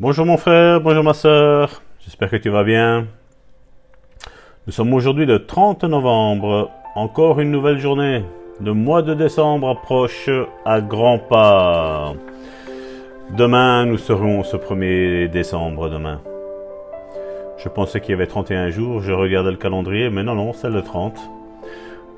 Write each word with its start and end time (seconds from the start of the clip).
Bonjour 0.00 0.24
mon 0.26 0.36
frère, 0.36 0.80
bonjour 0.80 1.02
ma 1.02 1.12
soeur, 1.12 1.82
j'espère 2.04 2.30
que 2.30 2.36
tu 2.36 2.50
vas 2.50 2.62
bien. 2.62 3.08
Nous 4.64 4.72
sommes 4.72 4.94
aujourd'hui 4.94 5.26
le 5.26 5.44
30 5.44 5.82
novembre, 5.82 6.70
encore 6.94 7.40
une 7.40 7.50
nouvelle 7.50 7.80
journée. 7.80 8.22
Le 8.60 8.74
mois 8.74 9.02
de 9.02 9.12
décembre 9.14 9.70
approche 9.70 10.30
à 10.64 10.80
grands 10.80 11.18
pas. 11.18 12.14
Demain, 13.36 13.86
nous 13.86 13.98
serons 13.98 14.44
ce 14.44 14.56
1er 14.56 15.26
décembre 15.30 15.90
demain. 15.90 16.20
Je 17.56 17.68
pensais 17.68 18.00
qu'il 18.00 18.10
y 18.10 18.14
avait 18.14 18.28
31 18.28 18.70
jours, 18.70 19.00
je 19.00 19.10
regardais 19.10 19.50
le 19.50 19.56
calendrier, 19.56 20.10
mais 20.10 20.22
non, 20.22 20.36
non, 20.36 20.52
c'est 20.52 20.70
le 20.70 20.82
30. 20.82 21.18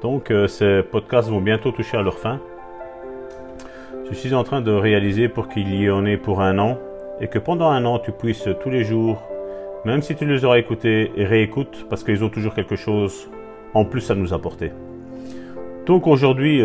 Donc 0.02 0.30
euh, 0.30 0.48
ces 0.48 0.82
podcasts 0.82 1.30
vont 1.30 1.40
bientôt 1.40 1.72
toucher 1.72 1.96
à 1.96 2.02
leur 2.02 2.18
fin. 2.18 2.40
Je 4.10 4.14
suis 4.14 4.34
en 4.34 4.44
train 4.44 4.60
de 4.60 4.70
réaliser 4.70 5.30
pour 5.30 5.48
qu'il 5.48 5.74
y 5.74 5.88
en 5.88 6.04
ait 6.04 6.18
pour 6.18 6.42
un 6.42 6.58
an 6.58 6.76
et 7.20 7.28
que 7.28 7.38
pendant 7.38 7.68
un 7.68 7.84
an 7.84 7.98
tu 7.98 8.12
puisses 8.12 8.48
tous 8.62 8.70
les 8.70 8.84
jours, 8.84 9.22
même 9.84 10.02
si 10.02 10.14
tu 10.14 10.26
les 10.26 10.44
auras 10.44 10.58
écoutés, 10.58 11.12
et 11.16 11.24
réécoutes 11.24 11.86
parce 11.88 12.04
qu'ils 12.04 12.22
ont 12.24 12.28
toujours 12.28 12.54
quelque 12.54 12.76
chose 12.76 13.30
en 13.74 13.84
plus 13.84 14.10
à 14.10 14.14
nous 14.14 14.34
apporter. 14.34 14.72
Donc 15.86 16.06
aujourd'hui, 16.06 16.62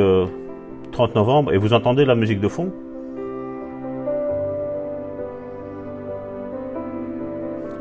30 0.91 1.09
euh, 1.09 1.14
novembre, 1.16 1.54
et 1.54 1.58
vous 1.58 1.73
entendez 1.73 2.05
la 2.05 2.16
musique 2.16 2.40
de 2.40 2.48
fond? 2.48 2.72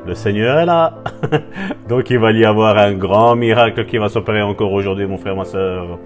Le 0.07 0.15
Seigneur 0.15 0.59
est 0.59 0.67
là. 0.67 0.99
Donc 1.89 2.11
il 2.11 2.19
va 2.19 2.31
y 2.33 2.45
avoir 2.45 2.77
un 2.77 2.93
grand 2.93 3.37
miracle 3.37 3.87
qui 3.87 3.97
va 3.97 4.09
s'opérer 4.09 4.43
encore 4.43 4.73
aujourd'hui, 4.73 5.07
mon 5.07 5.17
frère, 5.17 5.35
ma 5.35 5.45
soeur. 5.45 5.99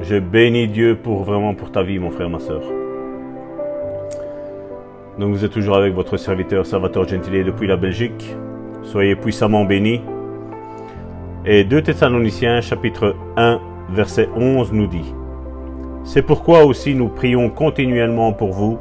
Je 0.00 0.16
bénis 0.18 0.68
Dieu 0.68 0.96
pour 0.96 1.22
vraiment 1.22 1.54
pour 1.54 1.70
ta 1.70 1.82
vie, 1.82 1.98
mon 1.98 2.10
frère, 2.10 2.30
ma 2.30 2.40
soeur. 2.40 2.62
Donc 5.18 5.32
vous 5.32 5.44
êtes 5.44 5.52
toujours 5.52 5.76
avec 5.76 5.94
votre 5.94 6.16
serviteur 6.16 6.66
Salvatore 6.66 7.06
Gentile 7.06 7.44
depuis 7.44 7.68
la 7.68 7.76
Belgique. 7.76 8.34
Soyez 8.82 9.14
puissamment 9.14 9.64
bénis. 9.64 10.00
Et 11.46 11.62
2 11.62 11.82
Thessaloniciens 11.82 12.60
chapitre 12.60 13.14
1 13.36 13.60
verset 13.90 14.28
11 14.34 14.72
nous 14.72 14.88
dit 14.88 15.14
C'est 16.02 16.22
pourquoi 16.22 16.64
aussi 16.64 16.96
nous 16.96 17.08
prions 17.08 17.48
continuellement 17.48 18.32
pour 18.32 18.52
vous, 18.52 18.78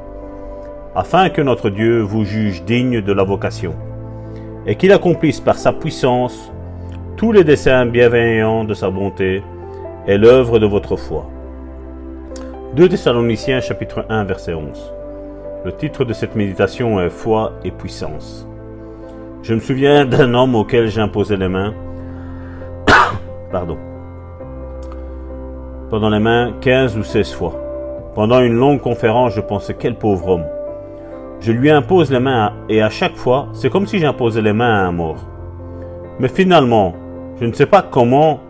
afin 0.95 1.29
que 1.29 1.41
notre 1.41 1.69
Dieu 1.69 1.99
vous 1.99 2.25
juge 2.25 2.63
digne 2.63 3.01
de 3.01 3.13
la 3.13 3.23
vocation 3.23 3.75
et 4.65 4.75
qu'il 4.75 4.91
accomplisse 4.91 5.39
par 5.39 5.57
sa 5.57 5.71
puissance 5.71 6.51
tous 7.15 7.31
les 7.31 7.43
desseins 7.43 7.85
bienveillants 7.85 8.63
de 8.63 8.73
sa 8.73 8.89
bonté 8.89 9.43
et 10.07 10.17
l'œuvre 10.17 10.57
de 10.57 10.65
votre 10.65 10.95
foi. 10.95 11.29
2 12.75 12.89
Thessaloniciens 12.89 13.61
chapitre 13.61 14.03
1 14.09 14.23
verset 14.23 14.55
11. 14.55 14.93
Le 15.65 15.71
titre 15.71 16.03
de 16.03 16.11
cette 16.11 16.35
méditation 16.35 16.99
est 16.99 17.09
Foi 17.09 17.53
et 17.63 17.71
puissance. 17.71 18.45
Je 19.43 19.53
me 19.53 19.61
souviens 19.61 20.03
d'un 20.05 20.33
homme 20.33 20.55
auquel 20.55 20.89
j'imposais 20.89 21.37
les 21.37 21.47
mains. 21.47 21.73
Pardon. 23.51 23.77
Pendant 25.89 26.09
les 26.09 26.19
mains 26.19 26.53
15 26.59 26.97
ou 26.97 27.03
16 27.03 27.31
fois. 27.31 27.53
Pendant 28.13 28.41
une 28.41 28.55
longue 28.55 28.81
conférence, 28.81 29.35
je 29.35 29.39
pensais 29.39 29.77
quel 29.79 29.95
pauvre 29.95 30.27
homme. 30.27 30.45
Je 31.39 31.53
lui 31.53 31.71
impose 31.71 32.11
les 32.11 32.19
mains 32.19 32.51
et 32.67 32.81
à 32.81 32.89
chaque 32.89 33.15
fois, 33.15 33.47
c'est 33.53 33.69
comme 33.69 33.87
si 33.87 33.99
j'imposais 33.99 34.41
les 34.41 34.53
mains 34.53 34.83
à 34.83 34.87
un 34.87 34.91
mort. 34.91 35.29
Mais 36.19 36.27
finalement, 36.27 36.93
je 37.39 37.45
ne 37.45 37.53
sais 37.53 37.67
pas 37.67 37.81
comment 37.81 38.41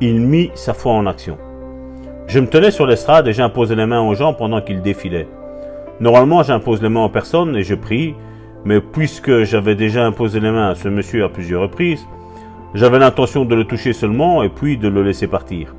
il 0.00 0.20
mit 0.20 0.50
sa 0.54 0.74
foi 0.74 0.94
en 0.94 1.06
action. 1.06 1.38
Je 2.26 2.40
me 2.40 2.48
tenais 2.48 2.72
sur 2.72 2.86
l'estrade 2.86 3.28
et 3.28 3.32
j'imposais 3.32 3.76
les 3.76 3.86
mains 3.86 4.02
aux 4.02 4.16
gens 4.16 4.34
pendant 4.34 4.60
qu'ils 4.60 4.82
défilaient. 4.82 5.28
Normalement, 6.00 6.42
j'impose 6.42 6.82
les 6.82 6.88
mains 6.88 7.04
aux 7.04 7.10
personnes 7.10 7.54
et 7.56 7.62
je 7.62 7.74
prie, 7.74 8.14
mais 8.64 8.80
puisque 8.80 9.42
j'avais 9.44 9.74
déjà 9.74 10.06
imposé 10.06 10.40
les 10.40 10.50
mains 10.50 10.70
à 10.70 10.74
ce 10.74 10.88
monsieur 10.88 11.24
à 11.24 11.28
plusieurs 11.28 11.62
reprises, 11.62 12.06
j'avais 12.72 12.98
l'intention 12.98 13.44
de 13.44 13.54
le 13.54 13.64
toucher 13.64 13.92
seulement 13.92 14.42
et 14.42 14.48
puis 14.48 14.78
de 14.78 14.88
le 14.88 15.02
laisser 15.02 15.26
partir. 15.26 15.74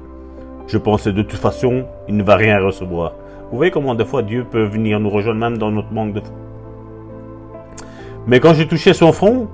Je 0.68 0.78
pensais 0.78 1.12
de 1.12 1.24
toute 1.24 1.40
façon, 1.40 1.86
il 2.08 2.18
ne 2.18 2.24
va 2.24 2.36
rien 2.36 2.60
recevoir. 2.60 3.14
Vous 3.50 3.58
voyez 3.58 3.72
comment 3.72 3.96
des 3.96 4.06
fois 4.06 4.22
Dieu 4.22 4.46
peut 4.50 4.64
venir 4.64 5.00
nous 5.00 5.10
rejoindre 5.10 5.40
même 5.40 5.58
dans 5.58 5.72
notre 5.72 5.92
manque 5.92 6.14
de 6.14 6.20
foi. 6.20 6.36
Mais 8.28 8.40
quand 8.40 8.54
j'ai 8.54 8.68
touché 8.68 8.94
son 8.94 9.12
front, 9.12 9.48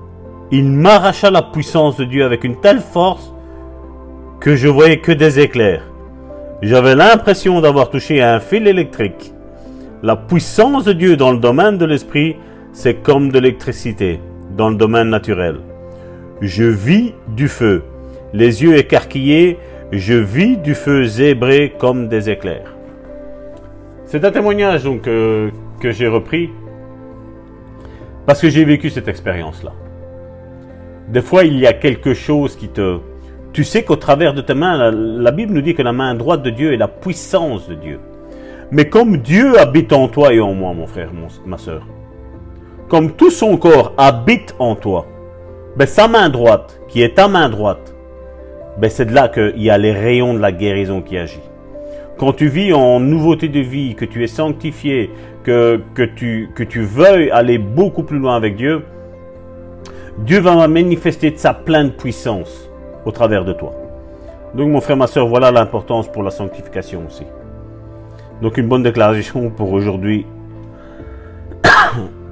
il 0.50 0.64
m'arracha 0.64 1.30
la 1.30 1.42
puissance 1.42 1.96
de 1.96 2.04
Dieu 2.04 2.24
avec 2.24 2.44
une 2.44 2.60
telle 2.60 2.80
force 2.80 3.32
que 4.40 4.54
je 4.54 4.68
voyais 4.68 4.98
que 4.98 5.12
des 5.12 5.40
éclairs. 5.40 5.82
J'avais 6.60 6.94
l'impression 6.94 7.60
d'avoir 7.60 7.88
touché 7.88 8.22
un 8.22 8.40
fil 8.40 8.66
électrique. 8.66 9.32
La 10.00 10.14
puissance 10.14 10.84
de 10.84 10.92
Dieu 10.92 11.16
dans 11.16 11.32
le 11.32 11.38
domaine 11.38 11.76
de 11.76 11.84
l'esprit, 11.84 12.36
c'est 12.72 13.02
comme 13.02 13.32
de 13.32 13.40
l'électricité 13.40 14.20
dans 14.56 14.70
le 14.70 14.76
domaine 14.76 15.10
naturel. 15.10 15.56
Je 16.40 16.62
vis 16.62 17.14
du 17.34 17.48
feu. 17.48 17.82
Les 18.32 18.62
yeux 18.62 18.76
écarquillés, 18.76 19.58
je 19.90 20.14
vis 20.14 20.56
du 20.56 20.76
feu 20.76 21.04
zébré 21.04 21.74
comme 21.78 22.06
des 22.06 22.30
éclairs. 22.30 22.76
C'est 24.04 24.24
un 24.24 24.30
témoignage 24.30 24.84
donc 24.84 25.08
euh, 25.08 25.50
que 25.80 25.90
j'ai 25.90 26.06
repris 26.06 26.50
parce 28.24 28.40
que 28.40 28.50
j'ai 28.50 28.64
vécu 28.64 28.90
cette 28.90 29.08
expérience-là. 29.08 29.72
Des 31.08 31.22
fois, 31.22 31.42
il 31.42 31.58
y 31.58 31.66
a 31.66 31.72
quelque 31.72 32.14
chose 32.14 32.54
qui 32.54 32.68
te... 32.68 32.98
Tu 33.52 33.64
sais 33.64 33.82
qu'au 33.82 33.96
travers 33.96 34.32
de 34.32 34.42
tes 34.42 34.54
mains, 34.54 34.76
la, 34.76 34.90
la, 34.92 35.30
Bible 35.32 35.54
nous 35.54 35.62
dit 35.62 35.74
que 35.74 35.82
la 35.82 35.92
main 35.92 36.14
droite 36.14 36.42
de 36.44 36.50
Dieu 36.50 36.72
est 36.72 36.76
la 36.76 36.86
puissance 36.86 37.68
de 37.68 37.74
Dieu. 37.74 37.98
Mais 38.70 38.88
comme 38.88 39.16
Dieu 39.16 39.58
habite 39.58 39.94
en 39.94 40.08
toi 40.08 40.34
et 40.34 40.40
en 40.40 40.52
moi, 40.52 40.74
mon 40.74 40.86
frère, 40.86 41.10
ma 41.46 41.56
soeur, 41.56 41.86
comme 42.88 43.12
tout 43.12 43.30
son 43.30 43.56
corps 43.56 43.94
habite 43.96 44.54
en 44.58 44.74
toi, 44.74 45.06
ben, 45.76 45.86
sa 45.86 46.06
main 46.06 46.28
droite, 46.28 46.80
qui 46.88 47.02
est 47.02 47.14
ta 47.14 47.28
main 47.28 47.48
droite, 47.48 47.94
ben, 48.78 48.90
c'est 48.90 49.06
de 49.06 49.14
là 49.14 49.28
qu'il 49.28 49.62
y 49.62 49.70
a 49.70 49.78
les 49.78 49.92
rayons 49.92 50.34
de 50.34 50.38
la 50.38 50.52
guérison 50.52 51.00
qui 51.00 51.16
agissent. 51.16 51.40
Quand 52.18 52.32
tu 52.32 52.48
vis 52.48 52.74
en 52.74 53.00
nouveauté 53.00 53.48
de 53.48 53.60
vie, 53.60 53.94
que 53.94 54.04
tu 54.04 54.22
es 54.22 54.26
sanctifié, 54.26 55.10
que, 55.44 55.80
que, 55.94 56.02
tu, 56.02 56.50
que 56.54 56.62
tu 56.62 56.82
veuilles 56.82 57.30
aller 57.30 57.56
beaucoup 57.58 58.02
plus 58.02 58.18
loin 58.18 58.36
avec 58.36 58.56
Dieu, 58.56 58.82
Dieu 60.18 60.40
va 60.40 60.68
manifester 60.68 61.30
de 61.30 61.38
sa 61.38 61.54
pleine 61.54 61.92
puissance 61.92 62.68
au 63.06 63.12
travers 63.12 63.44
de 63.44 63.52
toi. 63.52 63.72
Donc 64.54 64.68
mon 64.70 64.80
frère, 64.80 64.96
ma 64.96 65.06
soeur, 65.06 65.26
voilà 65.26 65.50
l'importance 65.52 66.08
pour 66.08 66.22
la 66.22 66.30
sanctification 66.30 67.04
aussi. 67.06 67.24
Donc 68.42 68.56
une 68.56 68.68
bonne 68.68 68.82
déclaration 68.82 69.50
pour 69.50 69.72
aujourd'hui. 69.72 70.26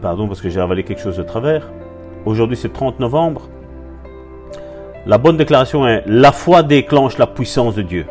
Pardon 0.02 0.28
parce 0.28 0.40
que 0.40 0.48
j'ai 0.48 0.60
avalé 0.60 0.84
quelque 0.84 1.00
chose 1.00 1.16
de 1.16 1.22
travers. 1.22 1.70
Aujourd'hui 2.24 2.56
c'est 2.56 2.72
30 2.72 3.00
novembre. 3.00 3.48
La 5.06 5.18
bonne 5.18 5.36
déclaration 5.36 5.86
est 5.86 6.02
la 6.06 6.32
foi 6.32 6.62
déclenche 6.62 7.18
la 7.18 7.26
puissance 7.26 7.74
de 7.74 7.82
Dieu. 7.82 8.06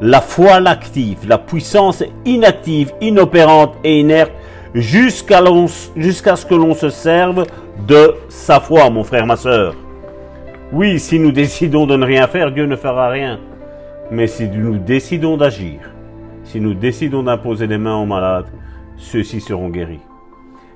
La 0.00 0.20
foi 0.20 0.60
l'active, 0.60 1.26
la 1.26 1.38
puissance 1.38 2.04
inactive, 2.24 2.92
inopérante 3.00 3.74
et 3.82 4.00
inerte 4.00 4.32
jusqu'à 4.74 5.40
ce 5.40 6.46
que 6.46 6.54
l'on 6.54 6.74
se 6.74 6.90
serve 6.90 7.46
de 7.86 8.14
sa 8.28 8.60
foi, 8.60 8.90
mon 8.90 9.04
frère, 9.04 9.26
ma 9.26 9.36
soeur. 9.36 9.74
Oui, 10.72 10.98
si 10.98 11.18
nous 11.18 11.32
décidons 11.32 11.86
de 11.86 11.96
ne 11.96 12.04
rien 12.04 12.26
faire, 12.26 12.50
Dieu 12.50 12.66
ne 12.66 12.76
fera 12.76 13.08
rien. 13.08 13.38
Mais 14.10 14.26
si 14.26 14.48
nous 14.48 14.78
décidons 14.78 15.36
d'agir, 15.36 15.78
si 16.46 16.60
nous 16.60 16.74
décidons 16.74 17.24
d'imposer 17.24 17.66
les 17.66 17.76
mains 17.76 17.96
aux 17.96 18.06
malades, 18.06 18.46
ceux-ci 18.96 19.40
seront 19.40 19.68
guéris. 19.68 20.00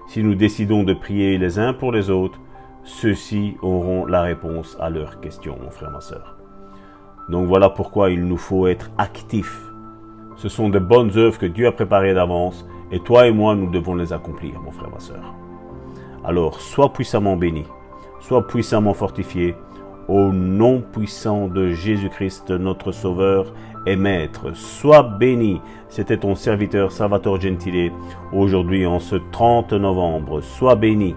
Si 0.08 0.20
nous 0.25 0.34
décidons 0.34 0.82
de 0.82 0.92
prier 0.92 1.38
les 1.38 1.60
uns 1.60 1.72
pour 1.72 1.92
les 1.92 2.10
autres, 2.10 2.41
ceux-ci 2.82 3.56
auront 3.62 4.04
la 4.04 4.22
réponse 4.22 4.76
à 4.80 4.91
leurs 4.91 5.20
questions, 5.20 5.56
mon 5.62 5.70
frère, 5.70 5.92
ma 5.92 6.00
soeur. 6.00 6.36
Donc 7.28 7.47
voilà 7.47 7.70
pourquoi 7.70 8.10
il 8.10 8.25
nous 8.25 8.36
faut 8.36 8.66
être 8.66 8.91
actifs. 8.98 9.62
Ce 10.34 10.48
sont 10.48 10.70
de 10.70 10.80
bonnes 10.80 11.16
œuvres 11.16 11.38
que 11.38 11.47
Dieu 11.47 11.69
a 11.69 11.72
préparées 11.72 12.14
d'avance 12.14 12.66
et 12.91 12.98
toi 12.98 13.28
et 13.28 13.32
moi, 13.32 13.54
nous 13.54 13.70
devons 13.70 13.94
les 13.94 14.12
accomplir, 14.12 14.60
mon 14.60 14.72
frère, 14.72 14.91
ma 14.91 14.98
soeur. 14.98 15.34
Alors, 16.25 16.60
sois 16.60 16.92
puissamment 16.92 17.36
béni, 17.36 17.65
sois 18.18 18.45
puissamment 18.45 18.92
fortifié, 18.92 19.54
au 20.10 20.33
nom 20.33 20.83
puissant 20.92 21.47
de 21.47 21.68
Jésus-Christ, 21.68 22.51
notre 22.51 22.91
Sauveur 22.91 23.54
et 23.86 23.95
Maître. 23.95 24.54
Sois 24.54 25.04
béni. 25.04 25.60
C'était 25.89 26.16
ton 26.16 26.34
serviteur 26.34 26.91
Salvatore 26.91 27.41
Gentile, 27.41 27.92
aujourd'hui 28.33 28.86
en 28.86 28.98
ce 28.98 29.16
30 29.30 29.72
novembre. 29.74 30.41
Sois 30.41 30.74
béni. 30.74 31.15